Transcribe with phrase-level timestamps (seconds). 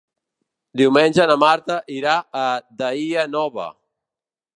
[0.79, 2.15] Diumenge na Marta irà
[2.45, 2.47] a
[2.81, 3.67] Daia Nova.